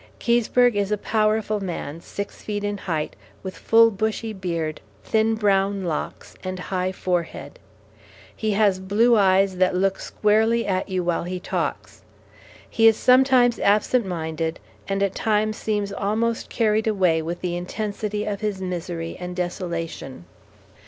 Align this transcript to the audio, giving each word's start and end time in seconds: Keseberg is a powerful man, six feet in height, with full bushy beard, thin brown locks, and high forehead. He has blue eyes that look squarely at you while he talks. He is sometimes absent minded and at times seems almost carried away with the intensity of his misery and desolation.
Keseberg 0.19 0.73
is 0.75 0.91
a 0.91 0.97
powerful 0.97 1.59
man, 1.59 2.01
six 2.01 2.41
feet 2.41 2.63
in 2.63 2.75
height, 2.79 3.15
with 3.43 3.55
full 3.55 3.91
bushy 3.91 4.33
beard, 4.33 4.81
thin 5.03 5.35
brown 5.35 5.83
locks, 5.83 6.33
and 6.43 6.57
high 6.57 6.91
forehead. 6.91 7.59
He 8.35 8.53
has 8.53 8.79
blue 8.79 9.15
eyes 9.15 9.57
that 9.57 9.75
look 9.75 9.99
squarely 9.99 10.65
at 10.65 10.89
you 10.89 11.03
while 11.03 11.25
he 11.25 11.39
talks. 11.39 12.01
He 12.67 12.87
is 12.87 12.97
sometimes 12.97 13.59
absent 13.59 14.07
minded 14.07 14.59
and 14.87 15.03
at 15.03 15.13
times 15.13 15.57
seems 15.57 15.93
almost 15.93 16.49
carried 16.49 16.87
away 16.87 17.21
with 17.21 17.41
the 17.41 17.55
intensity 17.55 18.25
of 18.25 18.41
his 18.41 18.59
misery 18.59 19.15
and 19.19 19.35
desolation. 19.35 20.25